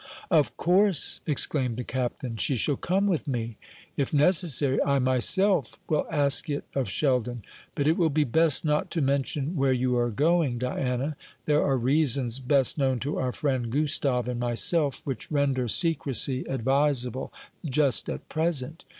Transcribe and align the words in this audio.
"Of 0.31 0.57
course," 0.57 1.21
exclaimed 1.27 1.75
the 1.77 1.83
Captain, 1.83 2.35
"she 2.35 2.55
shall 2.55 2.75
come 2.75 3.05
with 3.05 3.27
me. 3.27 3.57
If 3.95 4.11
necessary, 4.11 4.81
I 4.81 4.97
myself 4.97 5.77
will 5.87 6.07
ask 6.09 6.49
it 6.49 6.63
of 6.73 6.89
Sheldon. 6.89 7.43
But 7.75 7.85
it 7.87 7.97
will 7.97 8.09
be 8.09 8.23
best 8.23 8.65
not 8.65 8.89
to 8.93 9.01
mention 9.03 9.55
where 9.55 9.71
you 9.73 9.95
are 9.97 10.09
going, 10.09 10.57
Diana. 10.57 11.15
There 11.45 11.61
are 11.63 11.77
reasons, 11.77 12.39
best 12.39 12.79
known 12.79 12.97
to 13.01 13.19
our 13.19 13.31
friend 13.31 13.69
Gustave 13.69 14.27
and 14.31 14.39
myself, 14.39 15.01
which 15.05 15.29
render 15.29 15.67
secrecy 15.67 16.45
advisable 16.45 17.31
just 17.63 18.09
at 18.09 18.27
present. 18.27 18.83